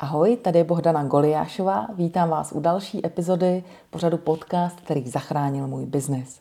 [0.00, 1.86] Ahoj, tady je Bohdana Goliášová.
[1.94, 6.40] Vítám vás u další epizody pořadu podcast, který zachránil můj biznis.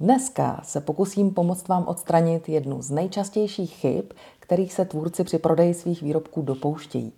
[0.00, 4.04] Dneska se pokusím pomoct vám odstranit jednu z nejčastějších chyb,
[4.40, 7.12] kterých se tvůrci při prodeji svých výrobků dopouštějí.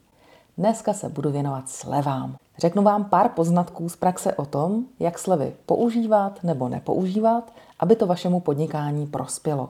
[0.59, 2.37] Dneska se budu věnovat slevám.
[2.59, 8.07] Řeknu vám pár poznatků z praxe o tom, jak slevy používat nebo nepoužívat, aby to
[8.07, 9.69] vašemu podnikání prospělo.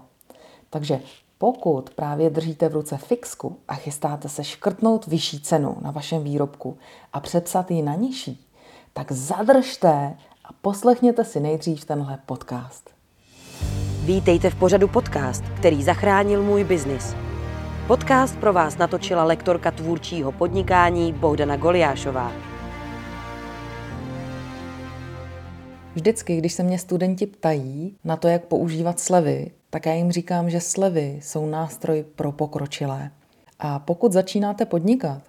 [0.71, 1.01] Takže
[1.43, 6.79] pokud právě držíte v ruce fixku a chystáte se škrtnout vyšší cenu na vašem výrobku
[7.13, 8.47] a přepsat ji na nižší,
[8.93, 12.91] tak zadržte a poslechněte si nejdřív tenhle podcast.
[14.05, 17.15] Vítejte v pořadu podcast, který zachránil můj biznis.
[17.87, 22.33] Podcast pro vás natočila lektorka tvůrčího podnikání Bohdana Goliášová.
[25.95, 30.51] Vždycky, když se mě studenti ptají na to, jak používat slevy, tak já jim říkám,
[30.51, 33.11] že slevy jsou nástroj pro pokročilé.
[33.59, 35.23] A pokud začínáte podnikat,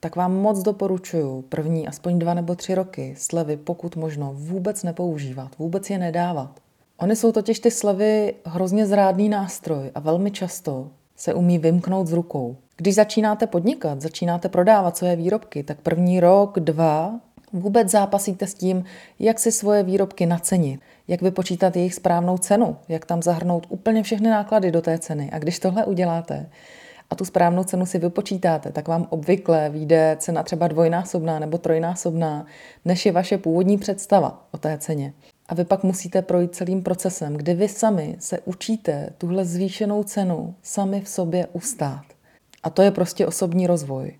[0.00, 5.58] tak vám moc doporučuji první aspoň dva nebo tři roky slevy pokud možno vůbec nepoužívat,
[5.58, 6.60] vůbec je nedávat.
[6.96, 12.12] Ony jsou totiž ty slevy hrozně zrádný nástroj a velmi často se umí vymknout z
[12.12, 12.56] rukou.
[12.76, 17.20] Když začínáte podnikat, začínáte prodávat svoje výrobky, tak první rok, dva
[17.54, 18.84] vůbec zápasíte s tím,
[19.18, 24.30] jak si svoje výrobky nacenit, jak vypočítat jejich správnou cenu, jak tam zahrnout úplně všechny
[24.30, 25.30] náklady do té ceny.
[25.32, 26.46] A když tohle uděláte
[27.10, 32.46] a tu správnou cenu si vypočítáte, tak vám obvykle vyjde cena třeba dvojnásobná nebo trojnásobná,
[32.84, 35.12] než je vaše původní představa o té ceně.
[35.48, 40.54] A vy pak musíte projít celým procesem, kdy vy sami se učíte tuhle zvýšenou cenu
[40.62, 42.04] sami v sobě ustát.
[42.62, 44.12] A to je prostě osobní rozvoj.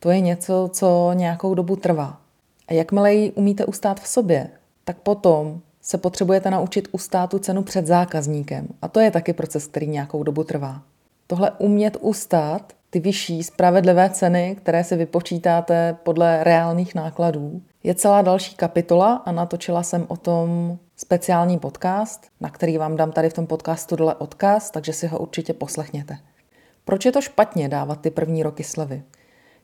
[0.00, 2.25] To je něco, co nějakou dobu trvá.
[2.68, 4.48] A jakmile ji umíte ustát v sobě,
[4.84, 8.68] tak potom se potřebujete naučit ustát tu cenu před zákazníkem.
[8.82, 10.82] A to je taky proces, který nějakou dobu trvá.
[11.26, 18.22] Tohle umět ustát, ty vyšší spravedlivé ceny, které si vypočítáte podle reálných nákladů, je celá
[18.22, 23.32] další kapitola a natočila jsem o tom speciální podcast, na který vám dám tady v
[23.32, 26.18] tom podcastu dole odkaz, takže si ho určitě poslechněte.
[26.84, 29.02] Proč je to špatně dávat ty první roky slevy?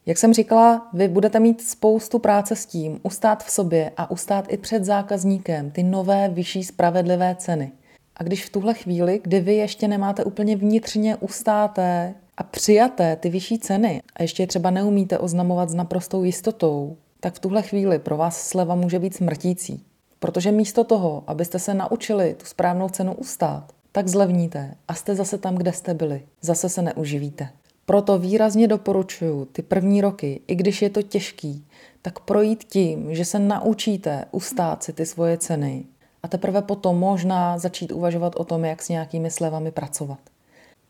[0.07, 4.53] Jak jsem říkala, vy budete mít spoustu práce s tím, ustát v sobě a ustát
[4.53, 7.73] i před zákazníkem ty nové, vyšší, spravedlivé ceny.
[8.17, 13.31] A když v tuhle chvíli, kdy vy ještě nemáte úplně vnitřně ustáté a přijaté ty
[13.31, 17.99] vyšší ceny a ještě je třeba neumíte oznamovat s naprostou jistotou, tak v tuhle chvíli
[17.99, 19.85] pro vás sleva může být smrtící.
[20.19, 25.39] Protože místo toho, abyste se naučili tu správnou cenu ustát, tak zlevníte a jste zase
[25.39, 26.23] tam, kde jste byli.
[26.41, 27.49] Zase se neuživíte.
[27.87, 31.65] Proto výrazně doporučuji ty první roky, i když je to těžký,
[32.03, 35.85] tak projít tím, že se naučíte ustát si ty svoje ceny
[36.23, 40.19] a teprve potom možná začít uvažovat o tom, jak s nějakými slevami pracovat.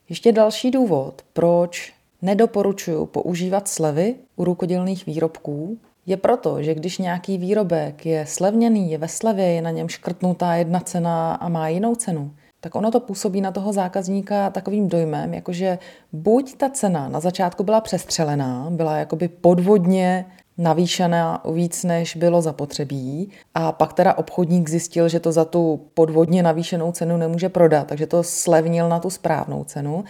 [0.09, 1.93] Ještě další důvod, proč
[2.23, 8.99] nedoporučuji používat slevy u rukodělných výrobků, je proto, že když nějaký výrobek je slevněný, je
[8.99, 13.01] ve slevě, je na něm škrtnutá jedna cena a má jinou cenu, tak ono to
[13.01, 15.79] působí na toho zákazníka takovým dojmem, jakože
[16.13, 20.27] buď ta cena na začátku byla přestřelená, byla jakoby podvodně
[20.59, 26.43] navýšená víc, než bylo zapotřebí a pak teda obchodník zjistil, že to za tu podvodně
[26.43, 30.05] navýšenou cenu nemůže prodat, takže to slevnil na tu správnou cenu.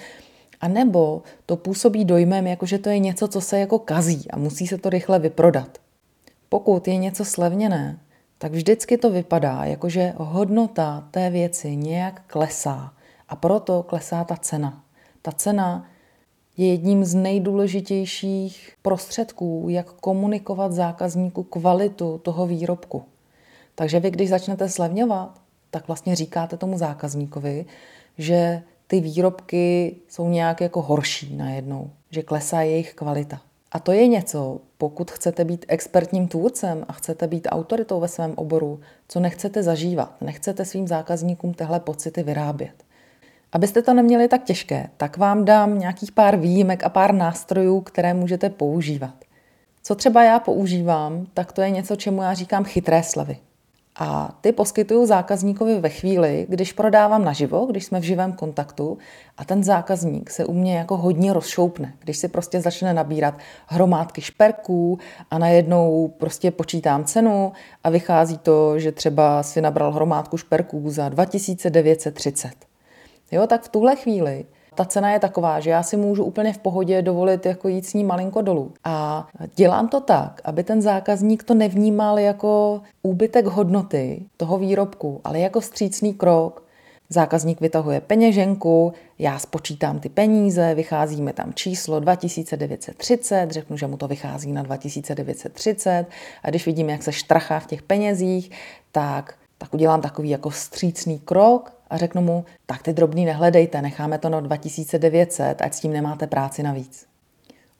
[0.60, 4.66] A nebo to působí dojmem, jakože to je něco, co se jako kazí a musí
[4.66, 5.78] se to rychle vyprodat.
[6.48, 7.98] Pokud je něco slevněné,
[8.42, 12.92] tak vždycky to vypadá, jakože hodnota té věci nějak klesá
[13.28, 14.84] a proto klesá ta cena.
[15.22, 15.86] Ta cena
[16.56, 23.04] je jedním z nejdůležitějších prostředků, jak komunikovat zákazníku kvalitu toho výrobku.
[23.74, 27.66] Takže vy, když začnete slevňovat, tak vlastně říkáte tomu zákazníkovi,
[28.18, 33.40] že ty výrobky jsou nějak jako horší najednou, že klesá jejich kvalita.
[33.72, 38.32] A to je něco, pokud chcete být expertním tvůrcem a chcete být autoritou ve svém
[38.36, 42.84] oboru, co nechcete zažívat, nechcete svým zákazníkům tehle pocity vyrábět.
[43.52, 48.14] Abyste to neměli tak těžké, tak vám dám nějakých pár výjimek a pár nástrojů, které
[48.14, 49.14] můžete používat.
[49.82, 53.38] Co třeba já používám, tak to je něco, čemu já říkám chytré slevy.
[53.96, 58.98] A ty poskytuju zákazníkovi ve chvíli, když prodávám naživo, když jsme v živém kontaktu
[59.38, 63.34] a ten zákazník se u mě jako hodně rozšoupne, když si prostě začne nabírat
[63.66, 64.98] hromádky šperků
[65.30, 67.52] a najednou prostě počítám cenu
[67.84, 72.50] a vychází to, že třeba si nabral hromádku šperků za 2930.
[73.30, 74.44] Jo, tak v tuhle chvíli
[74.74, 77.94] ta cena je taková, že já si můžu úplně v pohodě dovolit jako jít s
[77.94, 78.72] ní malinko dolů.
[78.84, 85.38] A dělám to tak, aby ten zákazník to nevnímal jako úbytek hodnoty toho výrobku, ale
[85.40, 86.62] jako střícný krok.
[87.08, 93.96] Zákazník vytahuje peněženku, já spočítám ty peníze, vychází mi tam číslo 2930, řeknu, že mu
[93.96, 96.06] to vychází na 2930
[96.42, 98.50] a když vidím, jak se štrachá v těch penězích,
[98.92, 104.18] tak, tak udělám takový jako střícný krok a řeknu mu, tak ty drobný nehledejte, necháme
[104.18, 107.11] to na 2900, ať s tím nemáte práci navíc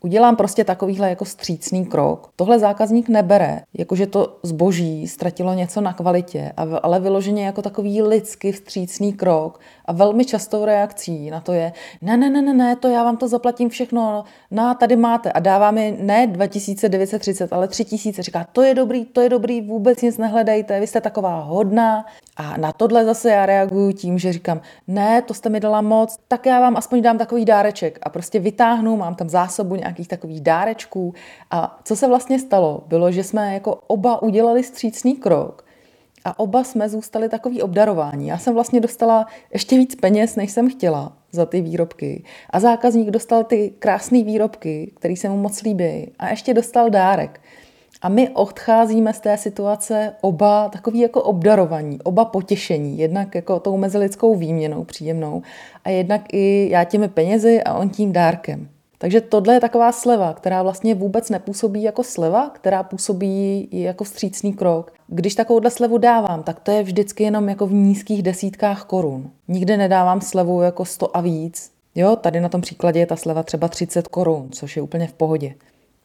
[0.03, 2.31] udělám prostě takovýhle jako střícný krok.
[2.37, 6.53] Tohle zákazník nebere, jakože to zboží ztratilo něco na kvalitě,
[6.83, 11.73] ale vyloženě jako takový lidsky vstřícný krok a velmi častou reakcí na to je,
[12.03, 15.41] ne, ne, ne, ne, ne, to já vám to zaplatím všechno, na, tady máte a
[15.41, 18.23] dává mi ne 2930, ale 3000.
[18.23, 22.05] Říká, to je dobrý, to je dobrý, vůbec nic nehledejte, vy jste taková hodná.
[22.37, 26.19] A na tohle zase já reaguju tím, že říkám, ne, to jste mi dala moc,
[26.29, 30.41] tak já vám aspoň dám takový dáreček a prostě vytáhnu, mám tam zásobu nějakých takových
[30.41, 31.15] dárečků.
[31.51, 35.65] A co se vlastně stalo, bylo, že jsme jako oba udělali střícný krok
[36.25, 38.29] a oba jsme zůstali takový obdarování.
[38.29, 42.25] Já jsem vlastně dostala ještě víc peněz, než jsem chtěla za ty výrobky.
[42.51, 46.13] A zákazník dostal ty krásné výrobky, které se mu moc líbí.
[46.19, 47.41] A ještě dostal dárek.
[48.03, 53.77] A my odcházíme z té situace oba takový jako obdarovaní, oba potěšení, jednak jako tou
[53.77, 55.43] mezilidskou výměnou příjemnou
[55.85, 58.69] a jednak i já těmi penězi a on tím dárkem.
[58.99, 64.53] Takže tohle je taková sleva, která vlastně vůbec nepůsobí jako sleva, která působí jako vstřícný
[64.53, 64.93] krok.
[65.07, 69.31] Když takovouhle slevu dávám, tak to je vždycky jenom jako v nízkých desítkách korun.
[69.49, 71.71] Nikdy nedávám slevu jako 100 a víc.
[71.95, 75.13] Jo, tady na tom příkladě je ta sleva třeba 30 korun, což je úplně v
[75.13, 75.55] pohodě.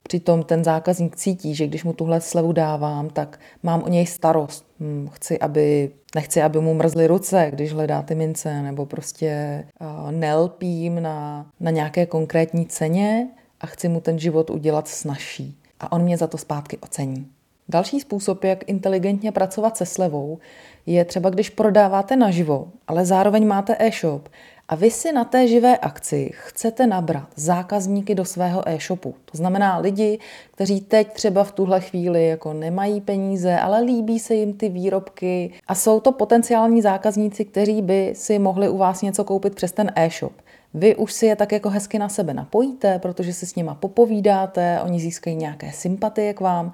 [0.07, 4.65] Přitom ten zákazník cítí, že když mu tuhle slevu dávám, tak mám o něj starost.
[4.79, 10.11] Hm, chci, aby, nechci, aby mu mrzly ruce, když hledá ty mince, nebo prostě uh,
[10.11, 13.27] nelpím na, na nějaké konkrétní ceně
[13.61, 15.57] a chci mu ten život udělat snažší.
[15.79, 17.27] A on mě za to zpátky ocení.
[17.69, 20.39] Další způsob, jak inteligentně pracovat se slevou,
[20.85, 24.29] je třeba, když prodáváte naživo, ale zároveň máte e-shop
[24.69, 29.15] a vy si na té živé akci chcete nabrat zákazníky do svého e-shopu.
[29.31, 30.19] To znamená lidi,
[30.51, 35.53] kteří teď třeba v tuhle chvíli jako nemají peníze, ale líbí se jim ty výrobky
[35.67, 39.91] a jsou to potenciální zákazníci, kteří by si mohli u vás něco koupit přes ten
[39.95, 40.33] e-shop.
[40.73, 44.79] Vy už si je tak jako hezky na sebe napojíte, protože si s nima popovídáte,
[44.83, 46.71] oni získají nějaké sympatie k vám.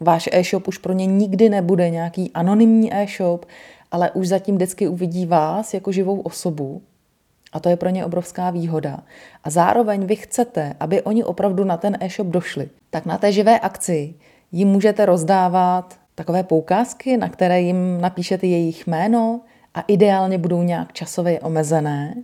[0.00, 3.46] Váš e-shop už pro ně nikdy nebude nějaký anonymní e-shop,
[3.90, 6.82] ale už zatím vždycky uvidí vás jako živou osobu,
[7.54, 9.00] a to je pro ně obrovská výhoda.
[9.44, 12.68] A zároveň vy chcete, aby oni opravdu na ten e-shop došli.
[12.90, 14.14] Tak na té živé akci
[14.52, 19.40] jim můžete rozdávat takové poukázky, na které jim napíšete jejich jméno
[19.74, 22.14] a ideálně budou nějak časově omezené,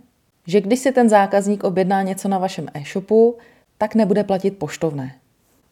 [0.47, 3.37] že když si ten zákazník objedná něco na vašem e-shopu,
[3.77, 5.15] tak nebude platit poštovné.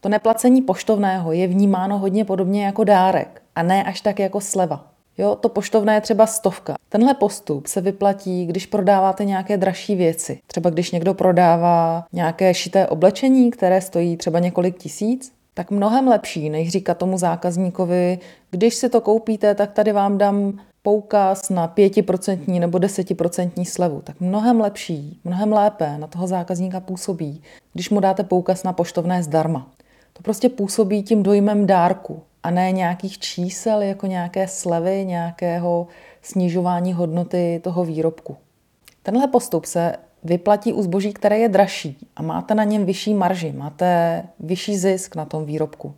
[0.02, 4.88] To neplacení poštovného je vnímáno hodně podobně jako dárek a ne až tak jako sleva.
[5.20, 6.76] Jo, to poštovné je třeba stovka.
[6.90, 10.40] Tenhle postup se vyplatí, když prodáváte nějaké dražší věci.
[10.48, 16.50] Třeba když někdo prodává nějaké šité oblečení, které stojí třeba několik tisíc, tak mnohem lepší,
[16.50, 18.20] než říkat tomu zákazníkovi,
[18.52, 24.02] když si to koupíte, tak tady vám dám poukaz na 5% nebo 10% slevu.
[24.04, 27.42] Tak mnohem lepší, mnohem lépe na toho zákazníka působí,
[27.74, 29.68] když mu dáte poukaz na poštovné zdarma.
[30.14, 35.88] To prostě působí tím dojmem dárku a ne nějakých čísel jako nějaké slevy, nějakého
[36.22, 38.38] snižování hodnoty toho výrobku.
[39.04, 43.52] Tenhle postup se vyplatí u zboží, které je dražší a máte na něm vyšší marži,
[43.52, 45.94] máte vyšší zisk na tom výrobku.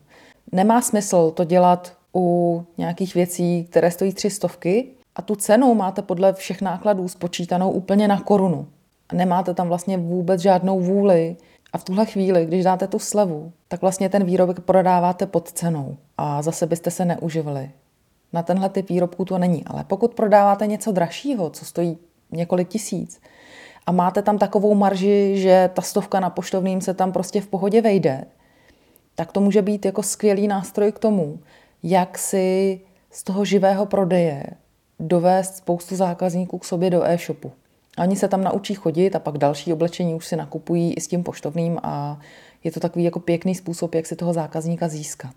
[0.51, 6.01] Nemá smysl to dělat u nějakých věcí, které stojí tři stovky a tu cenu máte
[6.01, 8.67] podle všech nákladů spočítanou úplně na korunu.
[9.13, 11.36] Nemáte tam vlastně vůbec žádnou vůli
[11.73, 15.97] a v tuhle chvíli, když dáte tu slevu, tak vlastně ten výrobek prodáváte pod cenou
[16.17, 17.71] a zase byste se neuživili.
[18.33, 21.97] Na tenhle typ výrobků to není, ale pokud prodáváte něco dražšího, co stojí
[22.31, 23.21] několik tisíc,
[23.85, 27.81] a máte tam takovou marži, že ta stovka na poštovným se tam prostě v pohodě
[27.81, 28.25] vejde,
[29.15, 31.39] tak to může být jako skvělý nástroj k tomu,
[31.83, 32.79] jak si
[33.11, 34.43] z toho živého prodeje
[34.99, 37.51] dovést spoustu zákazníků k sobě do e-shopu.
[37.98, 41.24] Oni se tam naučí chodit a pak další oblečení už si nakupují i s tím
[41.24, 42.19] poštovným a
[42.63, 45.33] je to takový jako pěkný způsob, jak si toho zákazníka získat.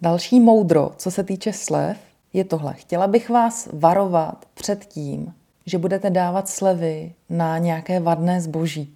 [0.00, 1.98] Další moudro, co se týče slev,
[2.32, 2.74] je tohle.
[2.74, 5.34] Chtěla bych vás varovat před tím,
[5.66, 8.94] že budete dávat slevy na nějaké vadné zboží.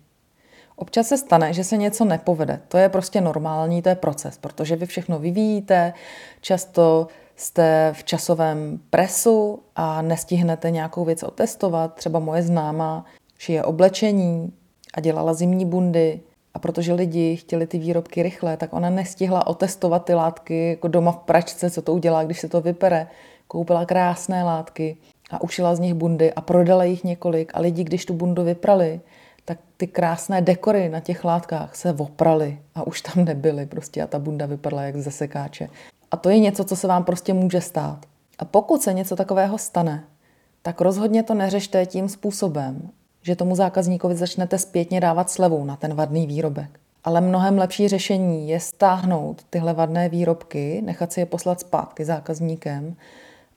[0.77, 2.61] Občas se stane, že se něco nepovede.
[2.69, 5.93] To je prostě normální, to je proces, protože vy všechno vyvíjíte,
[6.41, 11.95] často jste v časovém presu a nestihnete nějakou věc otestovat.
[11.95, 13.05] Třeba moje známá
[13.39, 14.53] šije oblečení
[14.95, 16.21] a dělala zimní bundy
[16.55, 21.13] a protože lidi chtěli ty výrobky rychle, tak ona nestihla otestovat ty látky jako doma
[21.13, 23.07] v pračce, co to udělá, když se to vypere.
[23.49, 24.97] Koupila krásné látky
[25.31, 29.01] a ušila z nich bundy a prodala jich několik a lidi, když tu bundu vyprali,
[29.45, 34.07] tak ty krásné dekory na těch látkách se opraly a už tam nebyly prostě a
[34.07, 35.69] ta bunda vypadla jak ze sekáče.
[36.11, 38.07] A to je něco, co se vám prostě může stát.
[38.39, 40.05] A pokud se něco takového stane,
[40.63, 42.91] tak rozhodně to neřešte tím způsobem,
[43.23, 46.81] že tomu zákazníkovi začnete zpětně dávat slevu na ten vadný výrobek.
[47.05, 52.97] Ale mnohem lepší řešení je stáhnout tyhle vadné výrobky, nechat si je poslat zpátky zákazníkem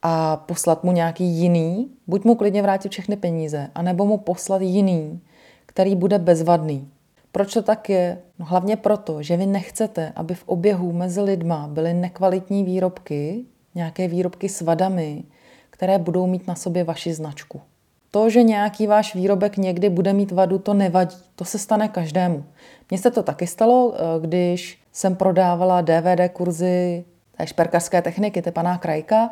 [0.02, 5.22] a poslat mu nějaký jiný, buď mu klidně vrátit všechny peníze, anebo mu poslat jiný,
[5.66, 6.88] který bude bezvadný.
[7.40, 8.18] Proč to tak je?
[8.40, 14.08] No hlavně proto, že vy nechcete, aby v oběhu mezi lidma byly nekvalitní výrobky, nějaké
[14.08, 15.24] výrobky s vadami,
[15.70, 17.62] které budou mít na sobě vaši značku.
[18.12, 21.18] To, že nějaký váš výrobek někdy bude mít vadu, to nevadí.
[21.36, 22.44] To se stane každému.
[22.90, 27.06] Mně se to taky stalo, eh, když jsem prodávala DVD kurzy
[27.38, 29.30] té šperkařské techniky, to paná Krajka,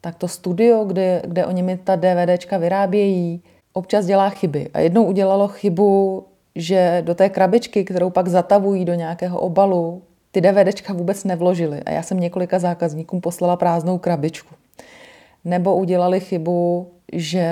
[0.00, 4.70] tak to studio, kde, kde oni mi ta DVDčka vyrábějí, občas dělá chyby.
[4.74, 6.27] A jednou udělalo chybu,
[6.58, 11.82] že do té krabičky, kterou pak zatavují do nějakého obalu, ty DVDčka vůbec nevložili.
[11.82, 14.54] A já jsem několika zákazníkům poslala prázdnou krabičku.
[15.44, 17.48] Nebo udělali chybu, že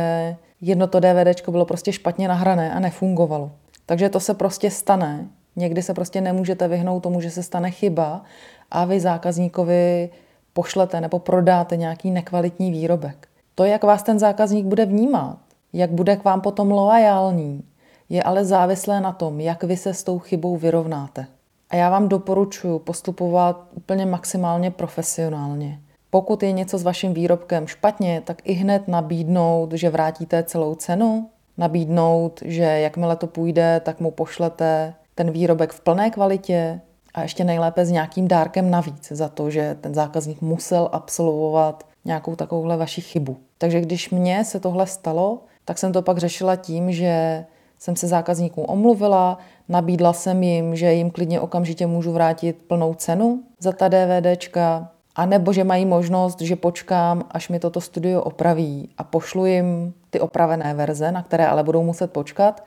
[0.60, 3.52] jedno to DVDčko bylo prostě špatně nahrané a nefungovalo.
[3.86, 5.26] Takže to se prostě stane.
[5.56, 8.22] Někdy se prostě nemůžete vyhnout tomu, že se stane chyba
[8.70, 10.10] a vy zákazníkovi
[10.52, 13.28] pošlete nebo prodáte nějaký nekvalitní výrobek.
[13.54, 15.38] To, jak vás ten zákazník bude vnímat,
[15.72, 17.62] jak bude k vám potom loajální,
[18.08, 21.26] je ale závislé na tom, jak vy se s tou chybou vyrovnáte.
[21.70, 25.80] A já vám doporučuji postupovat úplně maximálně profesionálně.
[26.10, 31.28] Pokud je něco s vaším výrobkem špatně, tak i hned nabídnout, že vrátíte celou cenu,
[31.58, 36.80] nabídnout, že jakmile to půjde, tak mu pošlete ten výrobek v plné kvalitě
[37.14, 42.36] a ještě nejlépe s nějakým dárkem navíc za to, že ten zákazník musel absolvovat nějakou
[42.36, 43.36] takovouhle vaši chybu.
[43.58, 47.44] Takže když mně se tohle stalo, tak jsem to pak řešila tím, že
[47.78, 53.42] jsem se zákazníkům omluvila, nabídla jsem jim, že jim klidně okamžitě můžu vrátit plnou cenu
[53.60, 58.88] za ta DVDčka, a nebo že mají možnost, že počkám, až mi toto studio opraví
[58.98, 62.64] a pošlu jim ty opravené verze, na které ale budou muset počkat.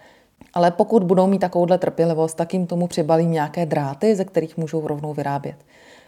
[0.54, 4.88] Ale pokud budou mít takovouhle trpělivost, tak jim tomu přibalím nějaké dráty, ze kterých můžou
[4.88, 5.56] rovnou vyrábět.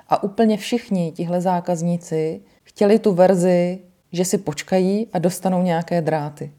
[0.10, 3.80] A úplně všichni tihle zákazníci chtěli tu verzi,
[4.12, 6.52] že si počkají a dostanou nějaké dráty.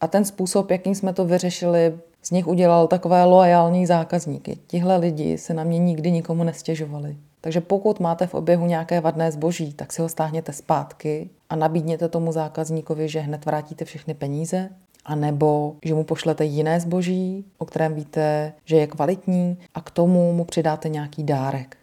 [0.00, 4.58] A ten způsob, jakým jsme to vyřešili, z nich udělal takové loajální zákazníky.
[4.66, 7.16] Tihle lidi se na mě nikdy nikomu nestěžovali.
[7.40, 12.08] Takže pokud máte v oběhu nějaké vadné zboží, tak si ho stáhněte zpátky a nabídněte
[12.08, 14.68] tomu zákazníkovi, že hned vrátíte všechny peníze,
[15.04, 19.90] a nebo že mu pošlete jiné zboží, o kterém víte, že je kvalitní a k
[19.90, 21.76] tomu mu přidáte nějaký dárek.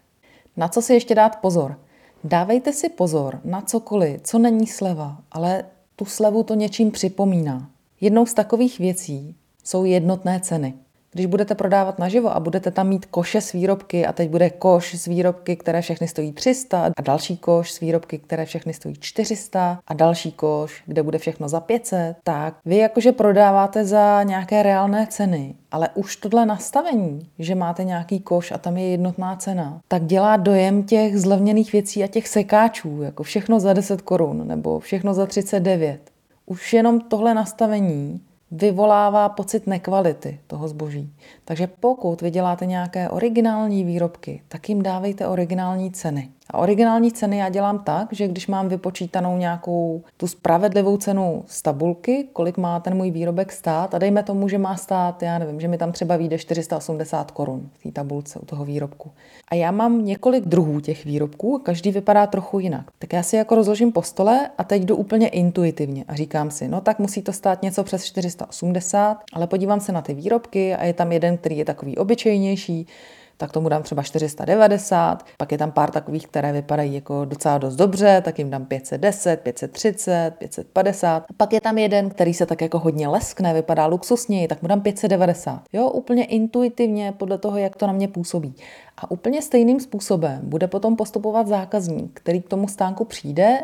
[0.56, 1.78] Na co si ještě dát pozor?
[2.24, 5.64] Dávejte si pozor na cokoliv, co není sleva, ale
[5.96, 7.70] tu slevu to něčím připomíná.
[8.00, 10.74] Jednou z takových věcí jsou jednotné ceny.
[11.12, 14.94] Když budete prodávat naživo a budete tam mít koše s výrobky a teď bude koš
[14.94, 19.80] s výrobky, které všechny stojí 300 a další koš s výrobky, které všechny stojí 400
[19.86, 25.06] a další koš, kde bude všechno za 500, tak vy jakože prodáváte za nějaké reálné
[25.10, 30.04] ceny, ale už tohle nastavení, že máte nějaký koš a tam je jednotná cena, tak
[30.04, 35.14] dělá dojem těch zlevněných věcí a těch sekáčů, jako všechno za 10 korun nebo všechno
[35.14, 36.00] za 39.
[36.48, 41.12] Už jenom tohle nastavení vyvolává pocit nekvality toho zboží.
[41.44, 46.30] Takže pokud vy děláte nějaké originální výrobky, tak jim dávejte originální ceny.
[46.50, 51.62] A originální ceny já dělám tak, že když mám vypočítanou nějakou tu spravedlivou cenu z
[51.62, 55.60] tabulky, kolik má ten můj výrobek stát, a dejme tomu, že má stát, já nevím,
[55.60, 59.10] že mi tam třeba vyjde 480 korun v té tabulce u toho výrobku.
[59.48, 62.84] A já mám několik druhů těch výrobků každý vypadá trochu jinak.
[62.98, 66.68] Tak já si jako rozložím po stole a teď jdu úplně intuitivně a říkám si,
[66.68, 70.84] no tak musí to stát něco přes 480, ale podívám se na ty výrobky a
[70.84, 72.86] je tam jeden, který je takový obyčejnější,
[73.38, 77.76] tak tomu dám třeba 490, pak je tam pár takových, které vypadají jako docela dost
[77.76, 81.16] dobře, tak jim dám 510, 530, 550.
[81.16, 84.68] A pak je tam jeden, který se tak jako hodně leskne, vypadá luxusněji, tak mu
[84.68, 85.62] dám 590.
[85.72, 88.54] Jo, úplně intuitivně podle toho, jak to na mě působí.
[88.96, 93.58] A úplně stejným způsobem bude potom postupovat zákazník, který k tomu stánku přijde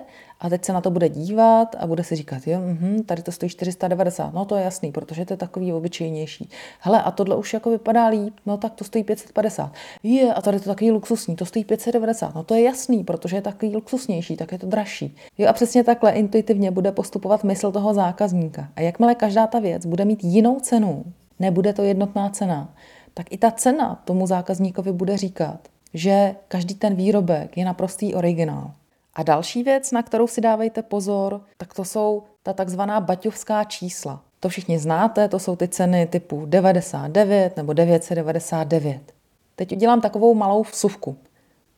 [0.44, 3.32] a teď se na to bude dívat a bude si říkat, jo, mh, tady to
[3.32, 6.48] stojí 490, no to je jasný, protože to je takový obyčejnější.
[6.80, 9.72] Hele, a tohle už jako vypadá líp, no tak to stojí 550.
[10.02, 13.42] Je, a tady to takový luxusní, to stojí 590, no to je jasný, protože je
[13.42, 15.16] takový luxusnější, tak je to dražší.
[15.38, 18.68] Jo, a přesně takhle intuitivně bude postupovat mysl toho zákazníka.
[18.76, 21.04] A jakmile každá ta věc bude mít jinou cenu,
[21.38, 22.74] nebude to jednotná cena,
[23.14, 25.58] tak i ta cena tomu zákazníkovi bude říkat,
[25.94, 28.70] že každý ten výrobek je naprostý originál.
[29.14, 34.22] A další věc, na kterou si dávejte pozor, tak to jsou ta takzvaná baťovská čísla.
[34.40, 39.12] To všichni znáte, to jsou ty ceny typu 99 nebo 999.
[39.56, 41.16] Teď udělám takovou malou vsuvku.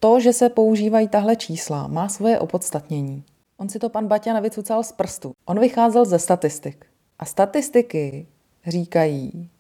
[0.01, 3.25] To, že se používají tahle čísla, má svoje opodstatnění.
[3.59, 5.33] On si to pan Baťa navycucal z prstu.
[5.45, 6.87] On vycházel ze statistik.
[7.19, 8.27] A statistiky
[8.67, 9.51] říkají,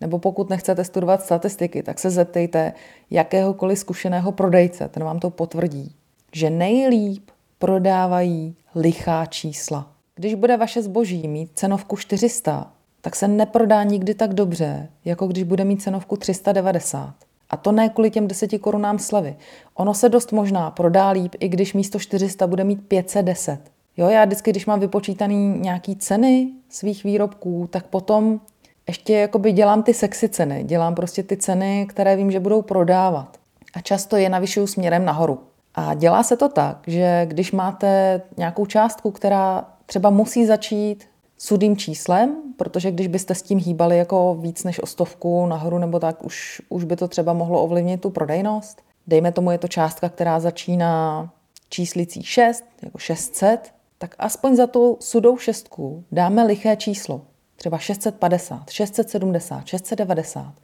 [0.00, 2.72] nebo pokud nechcete studovat statistiky, tak se zeptejte
[3.10, 5.94] jakéhokoliv zkušeného prodejce, ten vám to potvrdí,
[6.36, 9.90] že nejlíp prodávají lichá čísla.
[10.14, 15.42] Když bude vaše zboží mít cenovku 400, tak se neprodá nikdy tak dobře, jako když
[15.42, 17.14] bude mít cenovku 390.
[17.50, 19.36] A to ne kvůli těm 10 korunám slevy.
[19.74, 23.60] Ono se dost možná prodá líp, i když místo 400 bude mít 510.
[23.96, 28.40] Jo, já vždycky, když mám vypočítaný nějaký ceny svých výrobků, tak potom
[28.88, 30.64] ještě jakoby dělám ty sexy ceny.
[30.64, 33.38] Dělám prostě ty ceny, které vím, že budou prodávat.
[33.74, 35.40] A často je navyšuju směrem nahoru.
[35.76, 41.76] A dělá se to tak, že když máte nějakou částku, která třeba musí začít sudým
[41.76, 46.24] číslem, protože když byste s tím hýbali jako víc než o stovku nahoru nebo tak,
[46.24, 48.82] už, už by to třeba mohlo ovlivnit tu prodejnost.
[49.06, 51.30] Dejme tomu, je to částka, která začíná
[51.68, 57.20] číslicí 6, jako 600, tak aspoň za tu sudou šestku dáme liché číslo.
[57.56, 60.54] Třeba 650, 670, 690.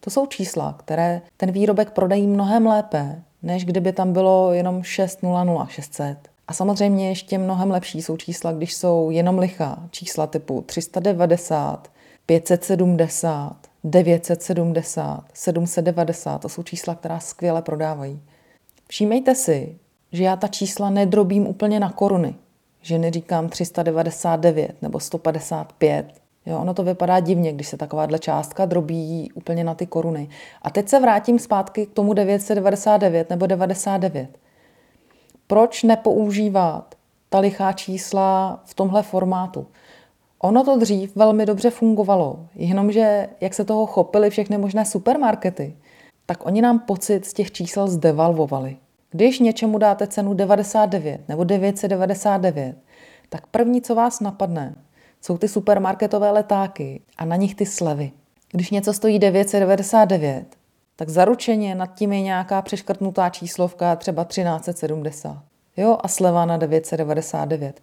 [0.00, 5.20] To jsou čísla, které ten výrobek prodají mnohem lépe, než kdyby tam bylo jenom 600,
[5.68, 6.18] 600.
[6.48, 9.88] A samozřejmě ještě mnohem lepší jsou čísla, když jsou jenom lichá.
[9.90, 11.90] Čísla typu 390,
[12.26, 18.20] 570, 970, 790, to jsou čísla, která skvěle prodávají.
[18.88, 19.78] Všímejte si,
[20.12, 22.34] že já ta čísla nedrobím úplně na koruny.
[22.82, 26.27] Že neříkám 399 nebo 155.
[26.46, 30.28] Jo, ono to vypadá divně, když se takováhle částka drobí úplně na ty koruny.
[30.62, 34.38] A teď se vrátím zpátky k tomu 999 nebo 99
[35.48, 36.94] proč nepoužívat
[37.28, 39.66] ta lichá čísla v tomhle formátu?
[40.38, 45.76] Ono to dřív velmi dobře fungovalo, jenomže jak se toho chopili všechny možné supermarkety,
[46.26, 48.76] tak oni nám pocit z těch čísel zdevalvovali.
[49.10, 52.76] Když něčemu dáte cenu 99 nebo 999,
[53.28, 54.74] tak první, co vás napadne,
[55.20, 58.12] jsou ty supermarketové letáky a na nich ty slevy.
[58.52, 60.44] Když něco stojí 999,
[60.96, 65.42] tak zaručeně nad tím je nějaká přeškrtnutá číslovka, třeba 1370.
[65.76, 67.80] Jo, a sleva na 999.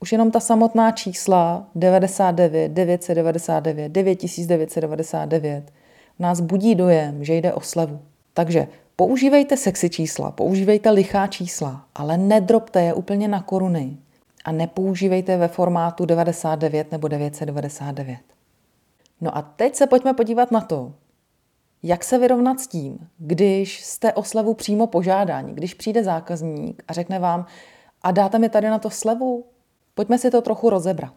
[0.00, 5.72] Už jenom ta samotná čísla 99, 999, 9999
[6.18, 8.00] nás budí dojem, že jde o slevu.
[8.34, 13.96] Takže používejte sexy čísla, používejte lichá čísla, ale nedrobte je úplně na koruny
[14.48, 18.18] a nepoužívejte ve formátu 99 nebo 999.
[19.20, 20.92] No a teď se pojďme podívat na to,
[21.82, 26.92] jak se vyrovnat s tím, když jste o slevu přímo požádání, když přijde zákazník a
[26.92, 27.46] řekne vám,
[28.02, 29.44] a dáte mi tady na to slevu?
[29.94, 31.14] Pojďme si to trochu rozebrat.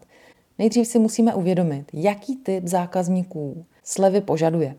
[0.58, 4.74] Nejdřív si musíme uvědomit, jaký typ zákazníků slevy požaduje.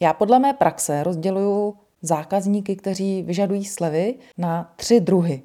[0.00, 5.42] Já podle mé praxe rozděluju zákazníky, kteří vyžadují slevy, na tři druhy.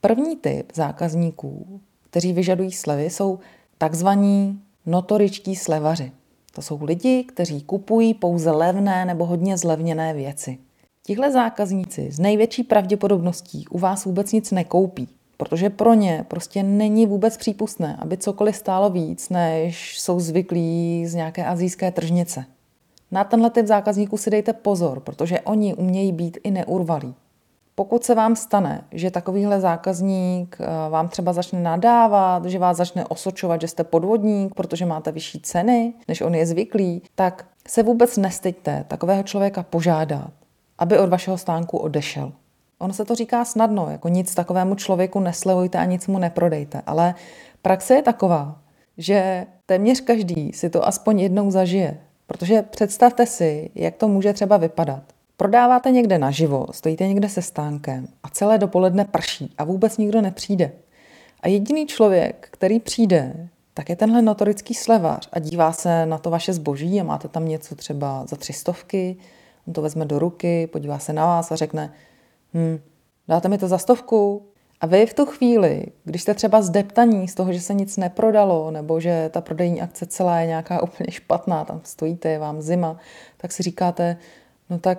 [0.00, 1.80] První typ zákazníků,
[2.10, 3.38] kteří vyžadují slevy, jsou
[3.78, 6.12] takzvaní notoričtí slevaři.
[6.54, 10.58] To jsou lidi, kteří kupují pouze levné nebo hodně zlevněné věci.
[11.02, 17.06] Tihle zákazníci z největší pravděpodobností u vás vůbec nic nekoupí, protože pro ně prostě není
[17.06, 22.44] vůbec přípustné, aby cokoliv stálo víc, než jsou zvyklí z nějaké azijské tržnice.
[23.10, 27.14] Na tenhle typ zákazníků si dejte pozor, protože oni umějí být i neurvalí.
[27.78, 33.06] Pokud se vám stane, že takovýhle zákazník eh, vám třeba začne nadávat, že vás začne
[33.06, 38.16] osočovat, že jste podvodník, protože máte vyšší ceny, než on je zvyklý, tak se vůbec
[38.16, 40.30] nestyďte takového člověka požádat,
[40.78, 42.32] aby od vašeho stánku odešel.
[42.78, 47.14] Ono se to říká snadno, jako nic takovému člověku neslevujte a nic mu neprodejte, ale
[47.62, 48.58] praxe je taková,
[48.96, 51.98] že téměř každý si to aspoň jednou zažije.
[52.26, 55.02] Protože představte si, jak to může třeba vypadat.
[55.40, 60.72] Prodáváte někde naživo, stojíte někde se stánkem a celé dopoledne prší a vůbec nikdo nepřijde.
[61.40, 66.30] A jediný člověk, který přijde, tak je tenhle notorický slevař a dívá se na to
[66.30, 69.16] vaše zboží a máte tam něco třeba za tři stovky,
[69.66, 71.92] on to vezme do ruky, podívá se na vás a řekne,
[72.54, 72.80] hm,
[73.28, 74.46] dáte mi to za stovku?
[74.80, 78.70] A vy v tu chvíli, když jste třeba zdeptaní z toho, že se nic neprodalo,
[78.70, 82.96] nebo že ta prodejní akce celá je nějaká úplně špatná, tam stojíte, je vám zima,
[83.36, 84.16] tak si říkáte,
[84.70, 84.98] no tak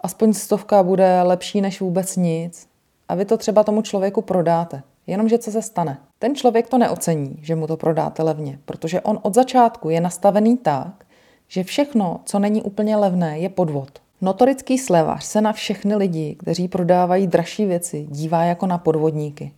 [0.00, 2.66] aspoň stovka bude lepší než vůbec nic.
[3.08, 4.82] A vy to třeba tomu člověku prodáte.
[5.06, 5.98] Jenomže co se stane?
[6.18, 10.56] Ten člověk to neocení, že mu to prodáte levně, protože on od začátku je nastavený
[10.56, 11.04] tak,
[11.48, 13.88] že všechno, co není úplně levné, je podvod.
[14.20, 19.52] Notorický slevař se na všechny lidi, kteří prodávají dražší věci, dívá jako na podvodníky.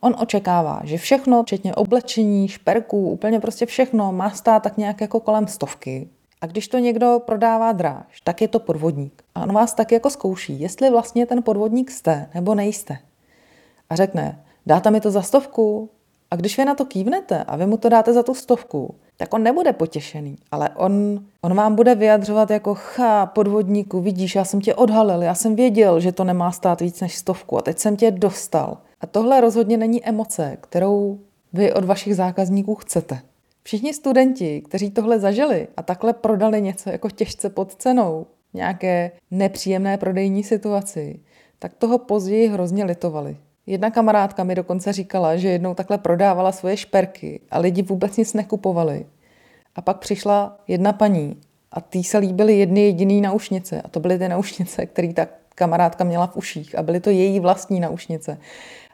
[0.00, 5.20] On očekává, že všechno, včetně oblečení, šperků, úplně prostě všechno má stát tak nějak jako
[5.20, 6.08] kolem stovky.
[6.46, 9.22] A když to někdo prodává dráž, tak je to podvodník.
[9.34, 12.98] A on vás tak jako zkouší, jestli vlastně ten podvodník jste nebo nejste.
[13.90, 15.90] A řekne, dáte mi to za stovku?
[16.30, 19.34] A když vy na to kývnete a vy mu to dáte za tu stovku, tak
[19.34, 24.60] on nebude potěšený, ale on, on vám bude vyjadřovat jako cha, podvodníku, vidíš, já jsem
[24.60, 27.96] tě odhalil, já jsem věděl, že to nemá stát víc než stovku a teď jsem
[27.96, 28.78] tě dostal.
[29.00, 31.18] A tohle rozhodně není emoce, kterou
[31.52, 33.20] vy od vašich zákazníků chcete.
[33.66, 39.98] Všichni studenti, kteří tohle zažili a takhle prodali něco jako těžce pod cenou, nějaké nepříjemné
[39.98, 41.20] prodejní situaci,
[41.58, 43.36] tak toho později hrozně litovali.
[43.66, 48.34] Jedna kamarádka mi dokonce říkala, že jednou takhle prodávala svoje šperky a lidi vůbec nic
[48.34, 49.06] nekupovali.
[49.74, 51.36] A pak přišla jedna paní
[51.72, 56.04] a tý se líbily jedny jediný naušnice a to byly ty naušnice, které ta kamarádka
[56.04, 58.38] měla v uších a byly to její vlastní naušnice.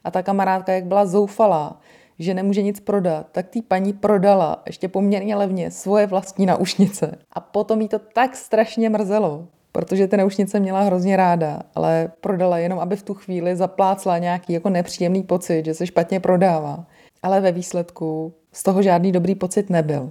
[0.05, 1.81] A ta kamarádka, jak byla zoufalá,
[2.18, 7.18] že nemůže nic prodat, tak tý paní prodala ještě poměrně levně svoje vlastní naušnice.
[7.33, 12.59] A potom jí to tak strašně mrzelo, protože ty naušnice měla hrozně ráda, ale prodala
[12.59, 16.87] jenom, aby v tu chvíli zaplácla nějaký jako nepříjemný pocit, že se špatně prodává.
[17.22, 20.11] Ale ve výsledku z toho žádný dobrý pocit nebyl.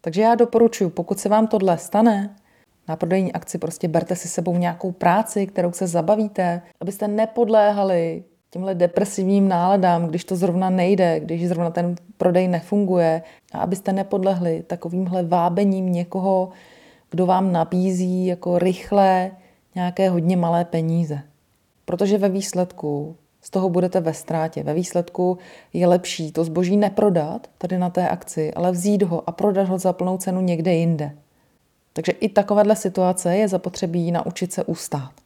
[0.00, 2.36] Takže já doporučuji, pokud se vám tohle stane,
[2.88, 8.74] na prodejní akci prostě berte si sebou nějakou práci, kterou se zabavíte, abyste nepodléhali těmhle
[8.74, 15.22] depresivním náladám, když to zrovna nejde, když zrovna ten prodej nefunguje a abyste nepodlehli takovýmhle
[15.22, 16.48] vábením někoho,
[17.10, 19.30] kdo vám nabízí jako rychle
[19.74, 21.20] nějaké hodně malé peníze.
[21.84, 24.62] Protože ve výsledku z toho budete ve ztrátě.
[24.62, 25.38] Ve výsledku
[25.72, 29.78] je lepší to zboží neprodat tady na té akci, ale vzít ho a prodat ho
[29.78, 31.10] za plnou cenu někde jinde.
[31.92, 35.23] Takže i takovéhle situace je zapotřebí naučit se ustát.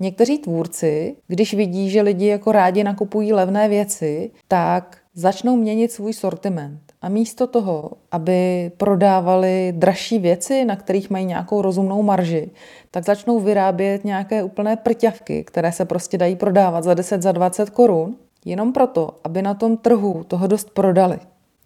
[0.00, 6.12] Někteří tvůrci, když vidí, že lidi jako rádi nakupují levné věci, tak začnou měnit svůj
[6.12, 6.80] sortiment.
[7.02, 12.50] A místo toho, aby prodávali dražší věci, na kterých mají nějakou rozumnou marži,
[12.90, 17.70] tak začnou vyrábět nějaké úplné prťavky, které se prostě dají prodávat za 10, za 20
[17.70, 21.18] korun, jenom proto, aby na tom trhu toho dost prodali.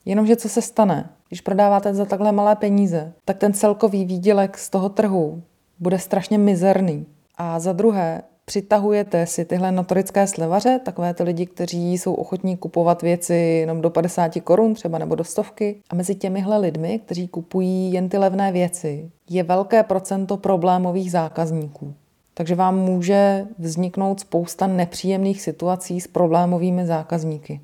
[0.05, 1.11] Jenomže co se stane?
[1.29, 5.43] Když prodáváte za takhle malé peníze, tak ten celkový výdělek z toho trhu
[5.79, 7.07] bude strašně mizerný.
[7.37, 13.03] A za druhé, přitahujete si tyhle notorické slevaře, takové ty lidi, kteří jsou ochotní kupovat
[13.03, 15.83] věci jenom do 50 korun třeba nebo do stovky.
[15.91, 21.95] A mezi těmihle lidmi, kteří kupují jen ty levné věci, je velké procento problémových zákazníků.
[22.35, 27.61] Takže vám může vzniknout spousta nepříjemných situací s problémovými zákazníky.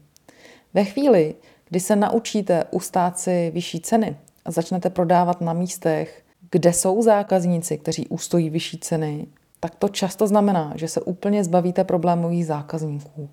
[0.74, 1.34] Ve chvíli,
[1.68, 7.78] kdy se naučíte ustát si vyšší ceny a začnete prodávat na místech, kde jsou zákazníci,
[7.78, 9.26] kteří ustojí vyšší ceny,
[9.60, 13.28] tak to často znamená, že se úplně zbavíte problémových zákazníků.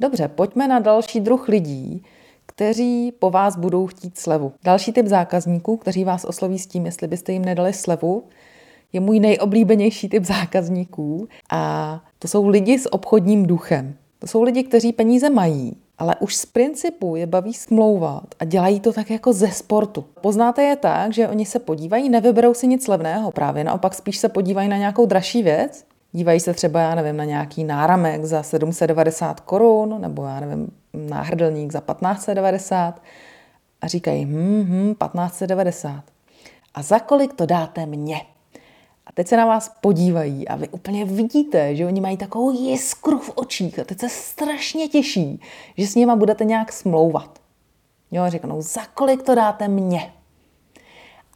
[0.00, 2.02] Dobře, pojďme na další druh lidí,
[2.46, 4.52] kteří po vás budou chtít slevu.
[4.64, 8.24] Další typ zákazníků, kteří vás osloví s tím, jestli byste jim nedali slevu,
[8.92, 13.94] je můj nejoblíbenější typ zákazníků a to jsou lidi s obchodním duchem.
[14.18, 18.80] To jsou lidi, kteří peníze mají, ale už z principu je baví smlouvat a dělají
[18.80, 20.04] to tak jako ze sportu.
[20.20, 24.28] Poznáte je tak, že oni se podívají, nevyberou si nic levného právě, naopak spíš se
[24.28, 29.40] podívají na nějakou dražší věc, dívají se třeba, já nevím, na nějaký náramek za 790
[29.40, 33.02] korun, nebo já nevím, náhrdelník za 1590
[33.80, 36.04] a říkají, hm, hm, 1590.
[36.74, 38.20] A za kolik to dáte mně?
[39.06, 43.18] A teď se na vás podívají a vy úplně vidíte, že oni mají takovou jiskru
[43.18, 45.40] v očích a teď se strašně těší,
[45.76, 47.38] že s nima budete nějak smlouvat.
[48.10, 50.12] Jo, řeknou, za kolik to dáte mně?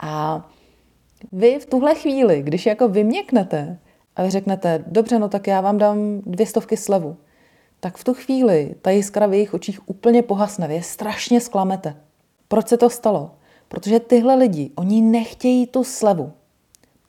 [0.00, 0.44] A
[1.33, 3.78] vy v tuhle chvíli, když jako vyměknete
[4.16, 7.16] a vy řeknete, dobře, no tak já vám dám dvě stovky slevu,
[7.80, 11.96] tak v tu chvíli ta jiskra v jejich očích úplně pohasne, vy je strašně sklamete.
[12.48, 13.30] Proč se to stalo?
[13.68, 16.33] Protože tyhle lidi, oni nechtějí tu slevu.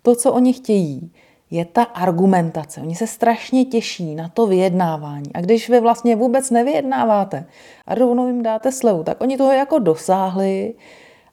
[0.01, 1.11] To, co oni chtějí,
[1.51, 2.81] je ta argumentace.
[2.81, 5.33] Oni se strašně těší na to vyjednávání.
[5.33, 7.45] A když vy vlastně vůbec nevyjednáváte
[7.87, 10.73] a rovnou jim dáte slevu, tak oni toho jako dosáhli,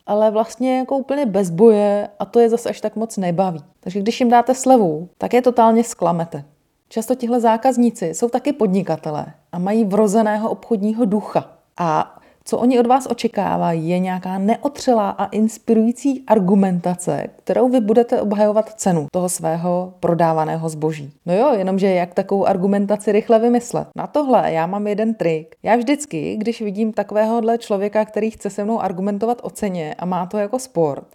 [0.07, 3.61] ale vlastně jako úplně bez boje a to je zase až tak moc nebaví.
[3.81, 6.44] Takže když jim dáte slevu, tak je totálně sklamete.
[6.88, 11.52] Často tihle zákazníci jsou taky podnikatelé a mají vrozeného obchodního ducha.
[11.76, 12.17] A
[12.48, 18.72] co oni od vás očekávají, je nějaká neotřelá a inspirující argumentace, kterou vy budete obhajovat
[18.80, 21.12] cenu toho svého prodávaného zboží.
[21.26, 23.88] No jo, jenomže jak takovou argumentaci rychle vymyslet?
[23.96, 25.54] Na tohle já mám jeden trik.
[25.62, 30.26] Já vždycky, když vidím takovéhohle člověka, který chce se mnou argumentovat o ceně a má
[30.26, 31.06] to jako sport,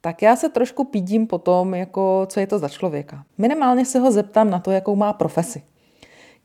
[0.00, 3.24] tak já se trošku pídím po tom, jako, co je to za člověka.
[3.38, 5.62] Minimálně se ho zeptám na to, jakou má profesi.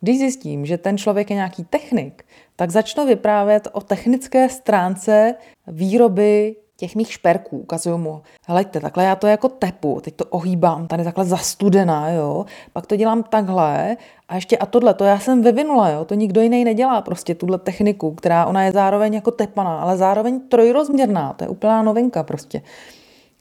[0.02, 5.36] Když zjistím, že ten člověk je nějaký technik, tak začnu vyprávět o technické stránce
[5.68, 7.58] výroby těch mých šperků.
[7.58, 12.46] Ukazuju mu, hleďte, takhle já to jako tepu, teď to ohýbám, tady takhle zastudená, jo,
[12.74, 13.98] pak to dělám takhle
[14.30, 17.58] a ještě a tohle, to já jsem vyvinula, jo, to nikdo jiný nedělá prostě, tuhle
[17.58, 22.62] techniku, která ona je zároveň jako tepaná, ale zároveň trojrozměrná, to je úplná novinka prostě.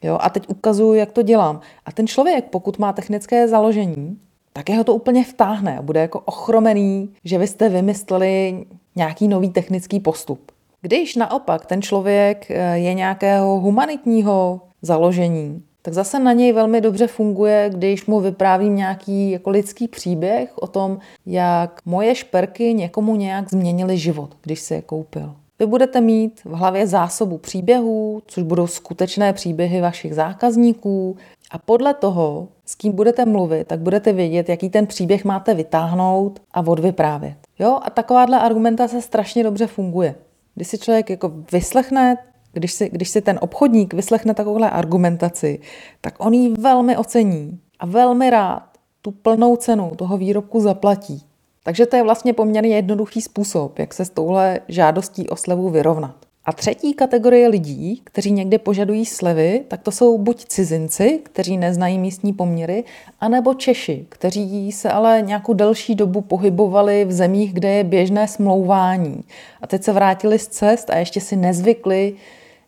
[0.02, 1.60] Jo, a teď ukazuju, jak to dělám.
[1.86, 4.18] A ten člověk, pokud má technické založení,
[4.60, 8.64] tak jeho to úplně vtáhne a bude jako ochromený, že vy jste vymysleli
[8.96, 10.52] nějaký nový technický postup.
[10.82, 17.06] Když naopak ten člověk eh, je nějakého humanitního založení, tak zase na něj velmi dobře
[17.06, 23.50] funguje, když mu vyprávím nějaký jako lidský příběh o tom, jak moje šperky někomu nějak
[23.50, 25.34] změnily život, když si je koupil.
[25.58, 31.16] Vy budete mít v hlavě zásobu příběhů, což budou skutečné příběhy vašich zákazníků
[31.50, 36.42] a podle toho, s kým budete mluvit, tak budete vědět, jaký ten příběh máte vytáhnout
[36.52, 37.36] a odvyprávět.
[37.58, 40.14] Jo, a takováhle argumentace strašně dobře funguje.
[40.54, 42.16] Když si člověk jako vyslechne,
[42.52, 45.60] když si, když si ten obchodník vyslechne takovouhle argumentaci,
[46.00, 48.62] tak on ji velmi ocení a velmi rád
[49.02, 51.22] tu plnou cenu toho výrobku zaplatí.
[51.62, 56.19] Takže to je vlastně poměrně jednoduchý způsob, jak se s touhle žádostí o slevu vyrovnat.
[56.50, 61.98] A třetí kategorie lidí, kteří někde požadují slevy, tak to jsou buď cizinci, kteří neznají
[61.98, 62.84] místní poměry,
[63.20, 69.24] anebo Češi, kteří se ale nějakou delší dobu pohybovali v zemích, kde je běžné smlouvání.
[69.62, 72.14] A teď se vrátili z cest a ještě si nezvykli,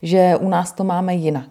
[0.03, 1.49] že u nás to máme jinak.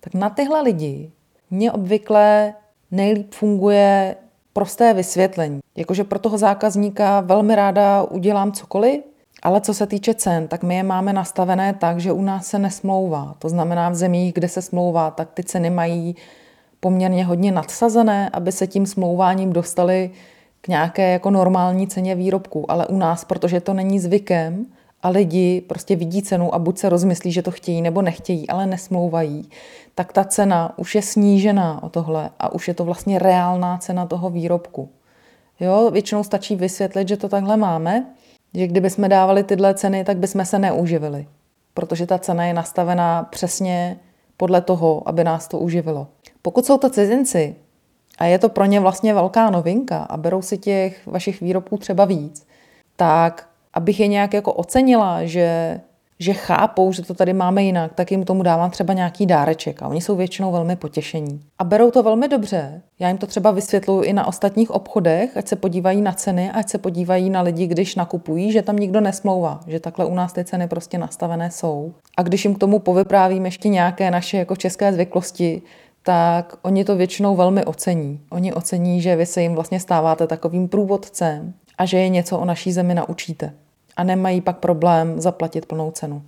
[0.00, 1.10] Tak na tyhle lidi
[1.50, 2.54] mě obvykle
[2.90, 4.16] nejlíp funguje
[4.52, 5.60] prosté vysvětlení.
[5.76, 9.00] Jakože pro toho zákazníka velmi ráda udělám cokoliv,
[9.42, 12.58] ale co se týče cen, tak my je máme nastavené tak, že u nás se
[12.58, 13.34] nesmlouvá.
[13.38, 16.16] To znamená v zemích, kde se smlouvá, tak ty ceny mají
[16.80, 20.10] poměrně hodně nadsazené, aby se tím smlouváním dostali
[20.60, 22.70] k nějaké jako normální ceně výrobku.
[22.70, 24.66] Ale u nás, protože to není zvykem
[25.02, 28.66] a lidi prostě vidí cenu a buď se rozmyslí, že to chtějí nebo nechtějí, ale
[28.66, 29.48] nesmlouvají,
[29.94, 34.06] tak ta cena už je snížená o tohle a už je to vlastně reálná cena
[34.06, 34.88] toho výrobku.
[35.60, 38.06] Jo, většinou stačí vysvětlit, že to takhle máme
[38.58, 41.26] že kdyby jsme dávali tyhle ceny, tak bychom se neuživili.
[41.74, 43.96] Protože ta cena je nastavená přesně
[44.36, 46.06] podle toho, aby nás to uživilo.
[46.42, 47.56] Pokud jsou to cizinci
[48.18, 52.04] a je to pro ně vlastně velká novinka a berou si těch vašich výrobků třeba
[52.04, 52.46] víc,
[52.96, 55.80] tak abych je nějak jako ocenila, že
[56.18, 59.88] že chápou, že to tady máme jinak, tak jim tomu dávám třeba nějaký dáreček a
[59.88, 61.40] oni jsou většinou velmi potěšení.
[61.58, 62.82] A berou to velmi dobře.
[62.98, 66.68] Já jim to třeba vysvětluji i na ostatních obchodech, ať se podívají na ceny, ať
[66.68, 70.44] se podívají na lidi, když nakupují, že tam nikdo nesmlouvá, že takhle u nás ty
[70.44, 71.92] ceny prostě nastavené jsou.
[72.16, 75.62] A když jim k tomu povyprávím ještě nějaké naše jako české zvyklosti,
[76.02, 78.20] tak oni to většinou velmi ocení.
[78.30, 82.44] Oni ocení, že vy se jim vlastně stáváte takovým průvodcem a že je něco o
[82.44, 83.52] naší zemi naučíte
[83.98, 86.22] a nemají pak problém zaplatit plnou cenu.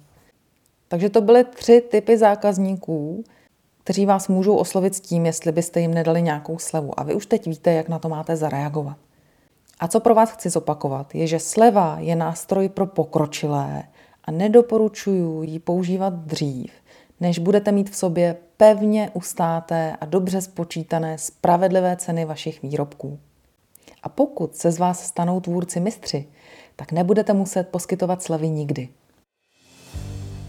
[0.89, 3.25] Takže to byly tři typy zákazníků,
[3.85, 7.01] kteří vás můžou oslovit s tím, jestli byste jim nedali nějakou slevu.
[7.01, 8.97] A vy už teď víte, jak na to máte zareagovat.
[9.81, 13.83] A co pro vás chci zopakovat, je, že sleva je nástroj pro pokročilé
[14.25, 16.73] a nedoporučuju ji používat dřív,
[17.21, 23.19] než budete mít v sobě pevně ustáté a dobře spočítané spravedlivé ceny vašich výrobků.
[24.03, 26.29] A pokud se z vás stanou tvůrci mistři,
[26.81, 28.89] tak nebudete muset poskytovat slevy nikdy.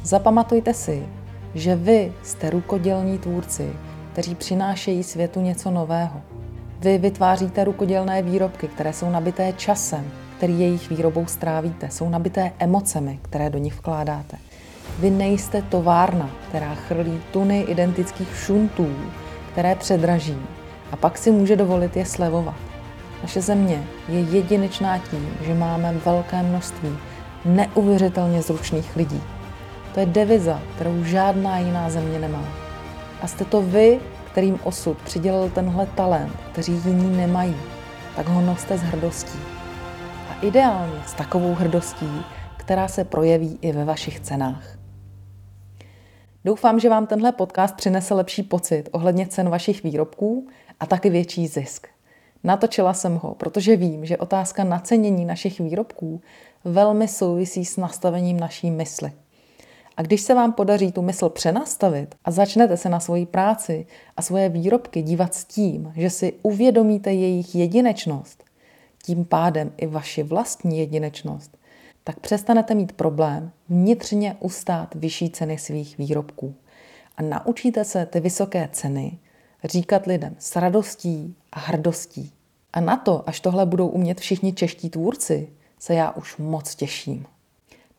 [0.04, 1.08] Zapamatujte si,
[1.56, 3.74] že vy jste rukodělní tvůrci,
[4.12, 6.22] kteří přinášejí světu něco nového.
[6.80, 13.20] Vy vytváříte rukodělné výrobky, které jsou nabité časem, který jejich výrobou strávíte, jsou nabité emocemi,
[13.22, 14.38] které do nich vkládáte.
[15.00, 18.96] Vy nejste továrna, která chrlí tuny identických šuntů,
[19.52, 20.38] které předraží
[20.92, 22.71] a pak si může dovolit je slevovat.
[23.22, 26.98] Naše země je jedinečná tím, že máme velké množství
[27.46, 29.22] neuvěřitelně zručných lidí.
[29.94, 32.44] To je deviza, kterou žádná jiná země nemá.
[33.22, 34.00] A jste to vy,
[34.32, 37.56] kterým osud přidělil tenhle talent, kteří jiní nemají,
[38.16, 39.40] tak ho noste s hrdostí.
[40.30, 42.26] A ideálně s takovou hrdostí,
[42.58, 44.78] která se projeví i ve vašich cenách.
[46.46, 50.48] Doufám, že vám tenhle podcast přinese lepší pocit ohledně cen vašich výrobků
[50.80, 51.88] a taky větší zisk.
[52.44, 56.22] Natočila jsem ho, protože vím, že otázka nacenění našich výrobků
[56.66, 59.12] velmi souvisí s nastavením naší mysli.
[59.98, 63.86] A když se vám podaří tu mysl přenastavit a začnete se na svoji práci
[64.18, 68.44] a svoje výrobky dívat s tím, že si uvědomíte jejich jedinečnost,
[69.04, 71.58] tím pádem i vaši vlastní jedinečnost,
[72.04, 76.56] tak přestanete mít problém vnitřně ustát vyšší ceny svých výrobků.
[77.18, 79.18] A naučíte se ty vysoké ceny
[79.64, 82.32] říkat lidem s radostí a hrdostí.
[82.74, 87.26] A na to, až tohle budou umět všichni čeští tvůrci, se já už moc těším.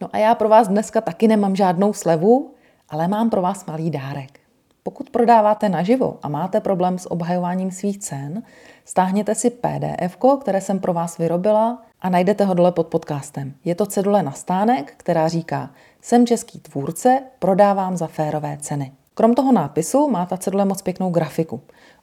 [0.01, 2.55] No a já pro vás dneska taky nemám žádnou slevu,
[2.89, 4.41] ale mám pro vás malý dárek.
[4.83, 8.43] Pokud prodáváte naživo a máte problém s obhajováním svých cen,
[8.85, 13.55] stáhněte si PDF, které jsem pro vás vyrobila a najdete ho dole pod podcastem.
[13.65, 15.71] Je to cedule na stánek, která říká
[16.01, 18.93] Jsem český tvůrce, prodávám za férové ceny.
[19.15, 21.61] Krom toho nápisu má ta cedule moc pěknou grafiku.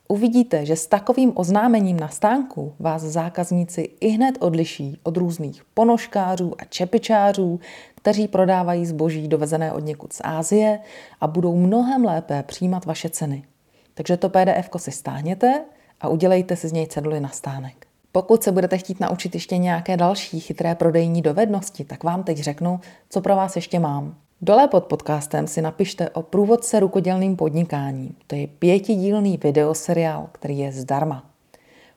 [0.08, 6.54] Uvidíte, že s takovým oznámením na stánku vás zákazníci i hned odliší od různých ponožkářů
[6.62, 7.60] a čepičářů,
[7.96, 10.80] kteří prodávají zboží dovezené od někud z Ázie
[11.22, 13.44] a budou mnohem lépe přijímat vaše ceny.
[13.94, 15.66] Takže to PDF si stáhněte
[16.02, 17.88] a udělejte si z něj ceduly na stánek.
[18.12, 22.80] Pokud se budete chtít naučit ještě nějaké další chytré prodejní dovednosti, tak vám teď řeknu,
[23.10, 24.16] co pro vás ještě mám.
[24.42, 28.16] Dole pod podcastem si napište o průvodce rukodělným podnikáním.
[28.28, 31.26] To je pětidílný videoseriál, který je zdarma.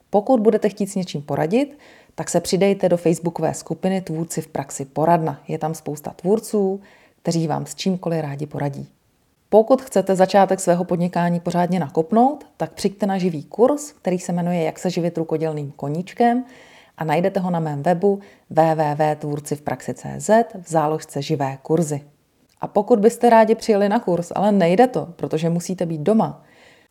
[0.09, 1.77] Pokud budete chtít s něčím poradit,
[2.15, 5.41] tak se přidejte do facebookové skupiny Tvůrci v praxi poradna.
[5.47, 6.81] Je tam spousta tvůrců,
[7.21, 8.87] kteří vám s čímkoliv rádi poradí.
[9.49, 14.63] Pokud chcete začátek svého podnikání pořádně nakopnout, tak přijďte na živý kurz, který se jmenuje
[14.63, 16.45] Jak se živit rukodělným koníčkem
[16.97, 20.29] a najdete ho na mém webu www.tvůrcivpraxi.cz
[20.61, 22.12] v záložce živé kurzy.
[22.63, 26.43] A pokud byste rádi přijeli na kurz, ale nejde to, protože musíte být doma,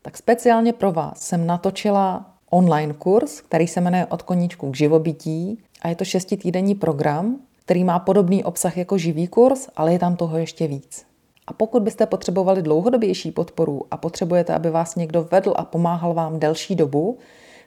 [0.02, 5.58] tak speciálně pro vás jsem natočila online kurz, který se jmenuje Od koníčku k živobytí
[5.82, 10.16] a je to šestitýdenní program, který má podobný obsah jako živý kurz, ale je tam
[10.16, 11.06] toho ještě víc.
[11.46, 16.38] A pokud byste potřebovali dlouhodobější podporu a potřebujete, aby vás někdo vedl a pomáhal vám
[16.38, 17.18] delší dobu,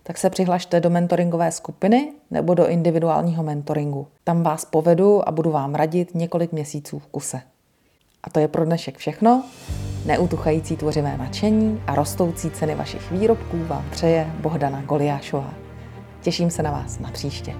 [0.03, 4.07] tak se přihlašte do mentoringové skupiny nebo do individuálního mentoringu.
[4.23, 7.41] Tam vás povedu a budu vám radit několik měsíců v kuse.
[8.25, 9.43] A to je pro dnešek všechno.
[10.05, 15.53] Neutuchající tvořivé nadšení a rostoucí ceny vašich výrobků vám přeje Bohdana Goliášová.
[16.21, 17.53] Těším se na vás na příště.